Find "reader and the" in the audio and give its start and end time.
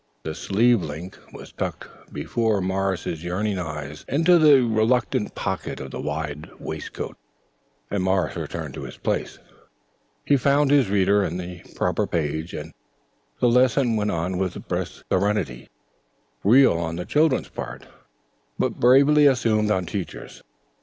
10.89-11.61